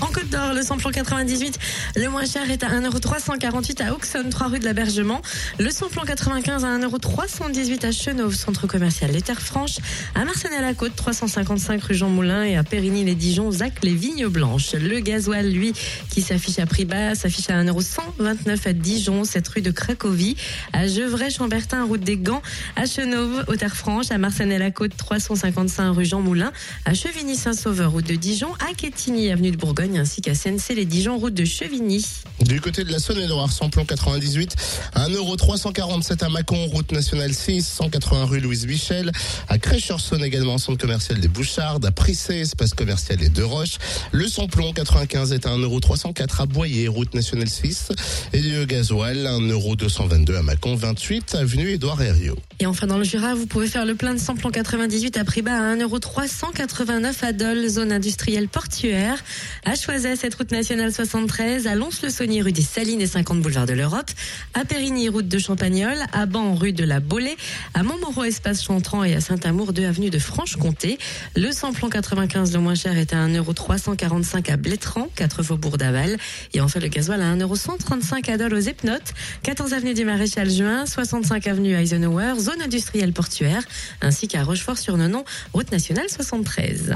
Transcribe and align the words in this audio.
En 0.00 0.06
Côte 0.06 0.30
d'Or, 0.30 0.54
le 0.54 0.62
samplon 0.62 0.90
98, 0.90 1.58
le 1.96 2.08
moins 2.08 2.24
cher 2.24 2.50
est 2.50 2.64
à 2.64 2.68
1,348€ 2.68 3.84
à 3.84 3.94
Auxonne, 3.94 4.30
3 4.30 4.48
rue 4.48 4.58
de 4.58 4.64
l'Abergement. 4.64 5.20
Le 5.58 5.70
samplon 5.70 6.02
95 6.04 6.64
à 6.64 6.78
1,318€ 6.78 7.86
à 7.86 7.92
Chenauve, 7.92 8.34
centre 8.34 8.66
commercial 8.66 9.10
Les 9.10 9.20
Terres 9.20 9.42
Franches. 9.42 9.76
À 10.14 10.24
Marseille-à-la-Côte, 10.24 10.96
355 10.96 11.82
rue 11.82 11.94
Jean 11.94 12.08
Moulin 12.08 12.44
et 12.44 12.56
à 12.56 12.64
Périgny-les-Dijon, 12.64 13.50
Zac, 13.50 13.82
les 13.82 13.94
Vignes 13.94 14.28
Blanches. 14.28 14.72
Le 14.72 15.00
gasoil, 15.00 15.50
lui, 15.50 15.74
qui 16.08 16.22
s'affiche 16.22 16.58
à 16.58 16.66
prix 16.66 16.86
bas, 16.86 17.14
s'affiche 17.14 17.50
à 17.50 17.62
1,129€ 17.62 18.68
à 18.68 18.72
Dijon, 18.72 19.24
cette 19.24 19.48
rue 19.48 19.62
de 19.62 19.70
Cracovie. 19.70 20.36
À 20.72 20.86
Gevrey-Chambertin, 20.86 21.84
route 21.84 22.00
des 22.00 22.16
Gants. 22.16 22.42
À 22.76 22.86
Chenauve, 22.86 23.44
aux 23.48 23.56
Terres 23.56 23.76
Franches. 23.76 24.10
À 24.10 24.18
Marseille-à-la-Côte, 24.18 24.96
355 24.96 25.90
rue 25.92 26.06
Jean 26.06 26.20
Moulin. 26.20 26.52
À 26.86 26.94
Chevigny-Saint-Sauveur, 26.94 27.92
route 27.92 28.06
de 28.06 28.14
Dijon. 28.14 28.48
À 28.66 28.72
Quetigny, 28.74 29.30
avenue 29.30 29.50
de 29.50 29.56
Bourgogne 29.56 29.89
ainsi 29.98 30.20
qu'à 30.20 30.34
CNC 30.34 30.74
les 30.74 30.84
Dijon 30.84 31.18
route 31.18 31.34
de 31.34 31.44
Chevigny. 31.44 32.04
Du 32.40 32.60
côté 32.60 32.84
de 32.84 32.92
la 32.92 32.98
Saône-et-Loire, 32.98 33.52
samplon 33.52 33.84
98, 33.84 34.56
1,347€ 34.96 36.24
à 36.24 36.28
Mâcon, 36.28 36.66
route 36.66 36.92
nationale 36.92 37.34
6, 37.34 37.66
180 37.66 38.24
rue 38.24 38.40
Louise 38.40 38.66
Michel, 38.66 39.12
à 39.48 39.58
Crèche-sur-Saône 39.58 40.24
également, 40.24 40.58
centre 40.58 40.78
commercial 40.78 41.20
des 41.20 41.28
Bouchardes, 41.28 41.84
à 41.84 41.90
Prissé, 41.90 42.40
espace 42.40 42.74
commercial 42.74 43.18
des 43.18 43.28
Deux 43.28 43.44
Roches. 43.44 43.78
Le 44.12 44.26
samplon 44.28 44.72
95 44.72 45.32
est 45.32 45.46
à 45.46 45.50
1,304€ 45.50 46.42
à 46.42 46.46
Boyer, 46.46 46.88
route 46.88 47.14
nationale 47.14 47.48
6, 47.48 47.88
et 48.32 48.40
le 48.40 48.64
gasoil 48.64 49.18
1,222€ 49.18 50.36
à 50.36 50.42
Mâcon, 50.42 50.74
28 50.74 51.34
avenue 51.34 51.70
Édouard 51.70 52.00
Herriot. 52.02 52.38
Et 52.58 52.66
enfin 52.66 52.86
dans 52.86 52.98
le 52.98 53.04
Jura, 53.04 53.34
vous 53.34 53.46
pouvez 53.46 53.66
faire 53.66 53.86
le 53.86 53.94
plein 53.94 54.14
de 54.14 54.20
samplon 54.20 54.50
98 54.50 55.16
à 55.16 55.24
prix 55.24 55.42
bas 55.42 55.56
à 55.56 55.76
1,389€ 55.76 57.24
à 57.24 57.32
Dole, 57.32 57.68
zone 57.68 57.92
industrielle 57.92 58.48
portuaire. 58.48 59.22
À 59.64 59.76
Choiset, 59.80 60.16
cette 60.16 60.34
route 60.34 60.50
nationale 60.52 60.92
73, 60.92 61.66
à 61.66 61.74
Lons-le-Saunier, 61.74 62.42
rue 62.42 62.52
des 62.52 62.60
Salines 62.60 63.00
et 63.00 63.06
50 63.06 63.40
boulevard 63.40 63.64
de 63.64 63.72
l'Europe, 63.72 64.10
à 64.52 64.66
Périgny, 64.66 65.08
route 65.08 65.26
de 65.26 65.38
Champagnol, 65.38 65.96
à 66.12 66.26
Ban, 66.26 66.54
rue 66.54 66.74
de 66.74 66.84
la 66.84 67.00
Bolée, 67.00 67.36
à 67.72 67.82
Montmoreau, 67.82 68.24
espace 68.24 68.62
Chantran 68.62 69.04
et 69.04 69.14
à 69.14 69.22
Saint-Amour, 69.22 69.72
2 69.72 69.86
avenue 69.86 70.10
de 70.10 70.18
Franche-Comté. 70.18 70.98
Le 71.34 71.50
samplon 71.50 71.88
95, 71.88 72.52
le 72.52 72.58
moins 72.60 72.74
cher, 72.74 72.98
est 72.98 73.14
à 73.14 73.26
1,345€ 73.26 74.52
à 74.52 74.56
Blétran, 74.58 75.08
4 75.16 75.42
faubourg 75.42 75.78
d'Aval. 75.78 76.18
Et 76.52 76.60
enfin, 76.60 76.80
le 76.80 76.88
gasoil 76.88 77.22
à 77.22 77.34
1,135€ 77.34 78.30
à 78.30 78.36
Dole 78.36 78.54
aux 78.54 78.60
Epnotes, 78.60 79.14
14 79.44 79.72
avenue 79.72 79.94
du 79.94 80.04
Maréchal 80.04 80.50
Juin, 80.50 80.84
65 80.84 81.46
avenue 81.46 81.72
Eisenhower, 81.72 82.34
zone 82.38 82.60
industrielle 82.60 83.14
portuaire, 83.14 83.62
ainsi 84.02 84.28
qu'à 84.28 84.42
Rochefort-sur-Nonon, 84.42 85.24
route 85.54 85.72
nationale 85.72 86.10
73. 86.10 86.92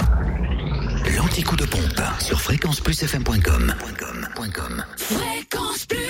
L'anti-coup 1.35 1.57
de 1.57 1.65
pompe 1.65 2.01
sur. 2.21 2.41
Fréquence 4.97 5.85
Plus 5.87 6.04